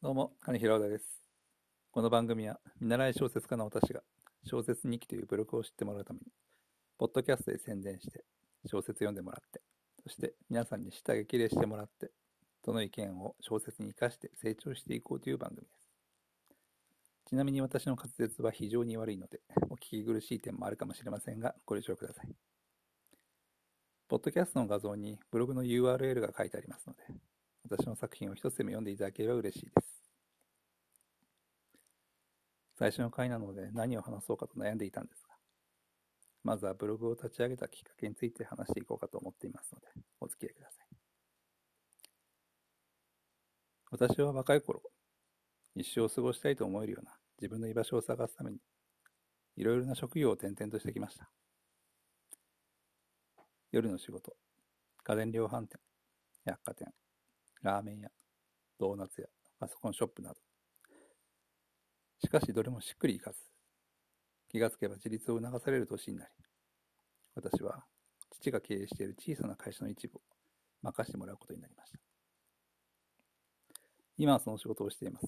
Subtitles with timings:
[0.00, 1.04] どうも、金平田です。
[1.90, 4.00] この番組は、見習い小説家の私が、
[4.44, 6.26] 小説日記というブログを知ってもらうために、
[6.98, 8.24] ポッドキャストで宣伝して、
[8.64, 9.60] 小説読んでもらって、
[10.04, 12.12] そして皆さんに下激励してもらって、
[12.64, 15.80] その意見を小説に生かして成長していこうという番組です。
[17.30, 22.28] ちなみに私の滑舌は非常に悪いので、お聞き苦しい点もあるかもしれませんが、ご了承ください。
[24.06, 27.02] ポッドキャストの画像にブログの URL が書いてありますので、
[27.70, 30.02] 私の作品を一つでも読んでいただければ嬉しいです。
[32.78, 35.34] 最初の回なので何を話そうかと悩んでいたんですが、
[36.44, 39.88] まずはブログを立ち上げたきっかけについて話していこうかと思っていますので、
[40.20, 40.86] お付き合いください。
[43.90, 44.82] 私は若い頃、
[45.74, 48.58] 一生を過ごしたいと思えるような自分の居場所を探すために、
[49.56, 51.28] いろいろな職業を転々としてきました。
[53.72, 54.34] 夜の仕事、
[55.02, 55.80] 家電量販店、
[56.46, 56.94] 百貨店、
[57.62, 58.10] ラーメン屋、
[58.78, 59.26] ドーナツ屋、
[59.58, 60.36] パソコンショップなど。
[62.20, 63.38] しかしどれもしっくりいかず、
[64.48, 66.30] 気がつけば自立を促される年になり、
[67.34, 67.84] 私は
[68.30, 70.20] 父が経営している小さな会社の一部を
[70.82, 71.98] 任せてもらうことになりました。
[74.16, 75.26] 今はその仕事をしています。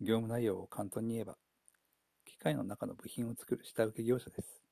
[0.00, 1.36] 業務内容を簡単に言えば、
[2.24, 4.62] 機械の中の部品を作る下請け業者です。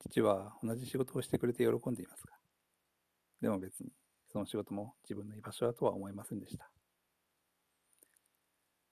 [0.00, 2.34] 父は同じ仕事をしてくれて喜んでいますが、
[3.40, 3.90] でも別に
[4.32, 6.70] その仕事も自分の居場所だとは思いませんでした。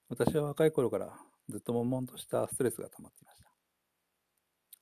[0.08, 1.16] 私は若い頃から
[1.48, 3.46] ずっと悶々としたストレスが溜まっていました。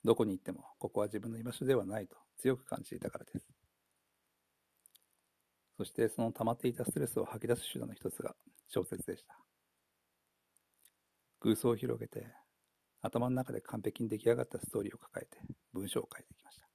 [0.05, 3.47] どこに行ってもここは自分の居場所ではないと強く感じていたからです。
[5.77, 8.35] そしてその溜まっていたストレスを吐き出す手段の一つが
[8.69, 9.39] 小説でした。
[11.41, 12.27] 空想を広げて
[13.01, 15.41] 頭の中で完璧に出来上がったストーリーを抱えて
[15.73, 16.67] 文章を書いてきました。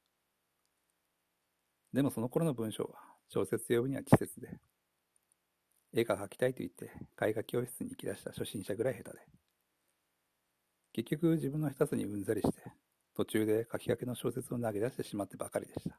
[1.91, 4.59] でもその頃の文章は小説と呼ぶには稚拙で、
[5.91, 9.25] 絵が描きたいと言って絵画教室に行き出した初心者ぐらい下手で、
[10.93, 12.61] 結局自分の下手さにうんざりして、
[13.15, 15.97] 途中で書きかけの小説を投げ出してしまってばかりでした。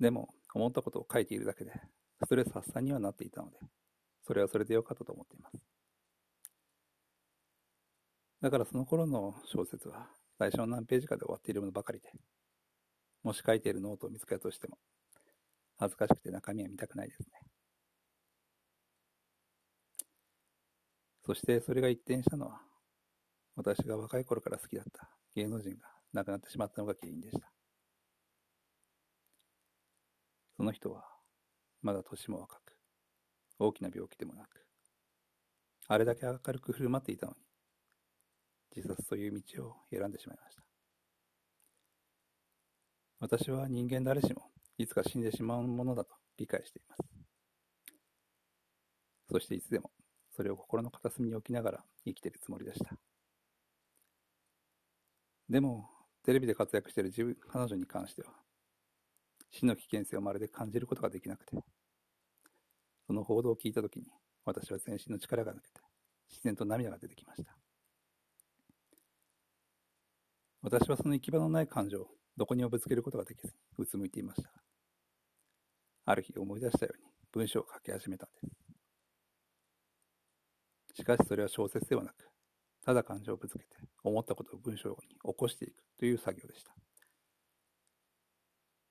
[0.00, 1.72] でも、思ったことを書いているだけで、
[2.24, 3.58] ストレス発散にはなっていたので、
[4.26, 5.58] それはそれでよかったと思っています。
[8.40, 10.08] だからその頃の小説は、
[10.38, 12.10] 最初の何ページかで終わっているものばかりで、
[13.22, 14.78] もし書いているノートを見つけたとしても、
[15.78, 17.26] 恥ずかしくて中身は見たくないですね。
[21.24, 22.60] そしてそれが一転したのは、
[23.54, 27.52] 私が若い頃から好きだった芸能人が亡くなってしまったのが原因でした。
[30.56, 31.04] その人は、
[31.80, 32.76] まだ年も若く、
[33.58, 34.66] 大きな病気でもなく、
[35.88, 37.38] あれだけ明るく振る舞っていたのに、
[38.74, 40.71] 自殺という道を選んでしまいました。
[43.22, 47.02] 私は人間誰しもいつか死んでしまうものだと理解しています。
[49.30, 49.92] そしていつでも
[50.34, 52.96] それを心の片隅に置きながら生きているつもりでした。
[55.48, 55.88] でも、
[56.24, 58.32] テレビで活躍している自分、彼女に関しては、
[59.52, 61.56] 死の危険性をまるで感じることができなくて、
[63.06, 64.06] その報道を聞いたときに、
[64.44, 65.80] 私は全身の力が抜けて、
[66.28, 67.56] 自然と涙が出てきました。
[70.62, 74.50] 私はその行き場のない感情をどこにもぶつけることができずうつむいていました。
[76.04, 78.62] ある日思い出したように文章を書き始めたんです。
[80.94, 82.28] しかしそれは小説ではなく、
[82.84, 83.66] ただ感情をぶつけて
[84.02, 86.74] 思ったことを文章に起こしていくという作業でした。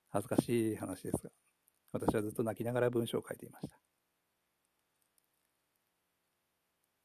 [0.08, 1.30] 恥ずかしい話ですが、
[1.92, 3.78] 私はずっと泣きながら文章を書いていました。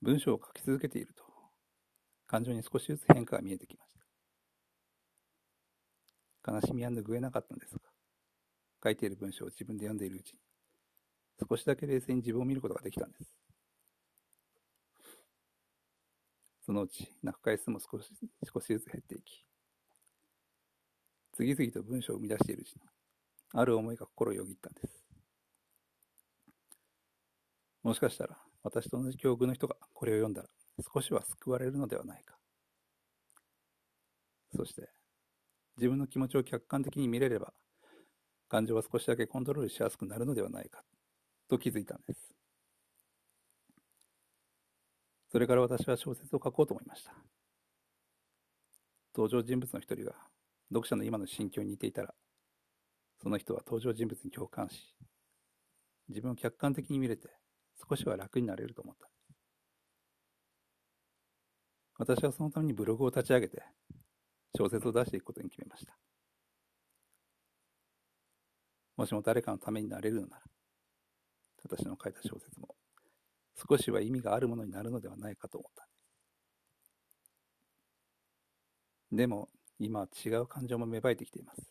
[0.02, 1.24] 文章を書き続けていると、
[2.26, 4.07] 感情に少しずつ変化が見えてきました。
[6.48, 7.82] 悲しみは拭えなかったんですが、
[8.82, 10.40] 書いている文章を自分で読んでいるうちに、
[11.50, 13.36] 少しだけ冷静に自分を見ることができたんです。
[16.66, 18.10] そのうち泣く回数も少し
[18.54, 19.46] 少しずつ減っていき、
[21.34, 22.82] 次々と文章を生み出しているうちに、
[23.54, 25.04] ある思いが心をよぎったんです。
[27.84, 30.50] もしかしたら、私と同じ境遇の人がこれを読んだら、
[30.94, 32.38] 少しは救われるのではないか。
[34.56, 34.90] そして、
[35.78, 37.54] 自分の気持ちを客観的に見れれば、
[38.50, 40.84] 感情は少しだけコントロールしやすくなるのではないか、
[41.48, 42.34] と気づいたんです。
[45.32, 47.14] それから私は小説を書こうと思いました。
[49.16, 50.14] 登場人物の一人が
[50.70, 52.14] 読者の今の心境に似ていたら、
[53.22, 54.96] その人は登場人物に共感し、
[56.08, 57.30] 自分を客観的に見れて
[57.90, 59.10] 少しは楽になれると思った。
[62.00, 63.64] 私はそのためにブログを立ち上げて
[64.56, 65.98] 小説を出していくことに決めました。
[68.96, 70.44] もしも誰かのためになれるのなら、
[71.64, 72.76] 私の書いた小説も、
[73.70, 75.88] 少しは意味があるものになるのではないかと思った。
[79.12, 79.50] でも、
[79.80, 81.62] 今は違う感情も芽生えてきています。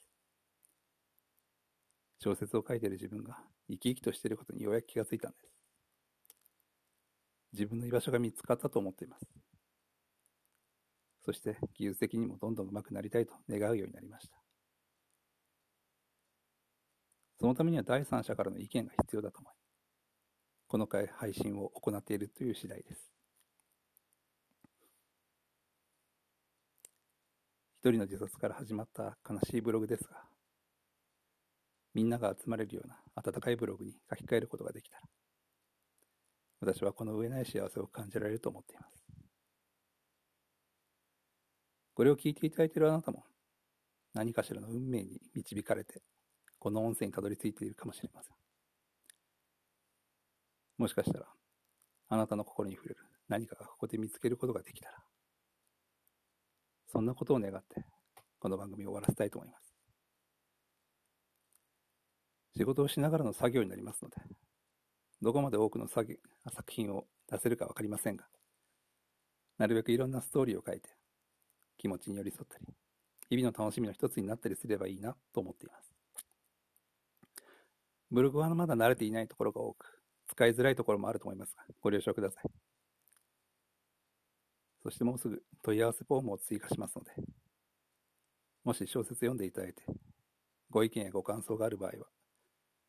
[2.19, 3.39] 小説を書いている自分が
[3.69, 5.51] 生き生きとしていることにようやく気がついたんです。
[7.53, 9.27] 自分の居場所が見つかったと思っています。
[11.27, 14.37] そして技術的にもどんどん上手くなりたいと願うようになりました。
[17.41, 19.53] そのためには第三者からの意見が必要だと思い、
[20.69, 23.11] この回配信を行っているという次第です。
[27.81, 30.23] 一人の自殺から始まった悲しいブログですが、
[31.93, 35.03] みんなが集まれるような温かいブログに書き換えることができたら、
[36.61, 39.06] 私はこの上ない幸せを感じられると思っています。
[41.97, 43.25] これを聞いていただいているあなたも、
[44.13, 46.03] 何かしらの運命に導かれて、
[46.59, 48.35] この温泉にたどり着いているかもしれません。
[50.77, 51.27] もしかしたら、
[52.11, 54.99] あなたの心に触れる何かがここで見つけることができたら、
[56.93, 57.87] そんなことを願って、
[58.41, 59.75] この番組を終わらせたいと思います。
[62.59, 64.17] 仕事をしながらの作業になりますので、
[65.23, 66.21] どこまで多くの作
[66.55, 68.27] 作品を出せるかわかりませんが、
[69.57, 70.91] なるべくいろんなストーリーを書いて、
[71.87, 72.67] 気持ちに寄り添ったり、
[73.31, 75.93] 日々の楽しみの一つになったりすればいいなと思っています。
[78.11, 82.45] ブログはまだ慣れていないところが多く、使いづらいところもあると思いますが、ご了承ください。
[84.83, 87.13] そしてもうすぐ問い合わせフォームを追加しますので、
[88.65, 89.85] もし小説読んでいただいて、
[90.71, 92.07] ご意見やご感想がある場合は、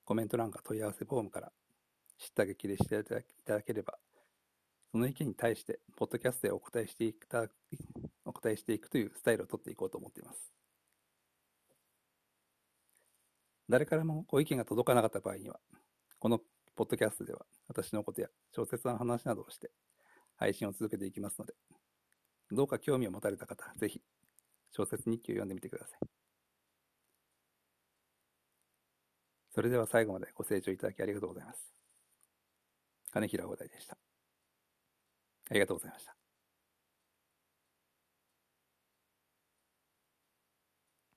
[0.05, 1.51] コメント欄か問い合わせフォームから
[2.17, 3.03] 知った激励してい
[3.45, 3.99] ただければ、
[4.91, 7.27] その意見に対して、ポッドキャストでお答えしていく
[8.37, 10.53] 答えしていくというスタイルをとっていこうと思っています。
[13.69, 15.59] 誰からもご意見が届かなかった場合には、
[16.19, 16.39] この
[16.75, 19.71] ポッドキャストでは私のことや小説の話などをして
[20.35, 21.53] 配信を続けていきますので、
[22.51, 24.01] どうか興味を持たれた方、ぜひ
[24.71, 25.99] 小説日記を読んでみてください。
[29.53, 31.59] それでは最後までご清聴いただきありがとうございます。
[33.11, 33.97] 金平五代でした。
[35.49, 36.26] ありがとうございました。